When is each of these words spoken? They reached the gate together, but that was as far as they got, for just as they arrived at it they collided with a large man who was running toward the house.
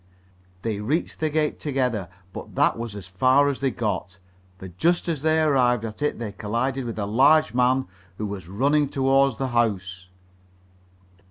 They 0.63 0.79
reached 0.79 1.19
the 1.19 1.29
gate 1.29 1.59
together, 1.59 2.09
but 2.33 2.55
that 2.55 2.75
was 2.75 2.95
as 2.95 3.05
far 3.05 3.49
as 3.49 3.59
they 3.59 3.69
got, 3.69 4.17
for 4.57 4.69
just 4.69 5.07
as 5.07 5.21
they 5.21 5.39
arrived 5.39 5.85
at 5.85 6.01
it 6.01 6.17
they 6.17 6.31
collided 6.31 6.85
with 6.85 6.97
a 6.97 7.05
large 7.05 7.53
man 7.53 7.85
who 8.17 8.25
was 8.25 8.47
running 8.49 8.89
toward 8.89 9.37
the 9.37 9.49
house. 9.49 10.07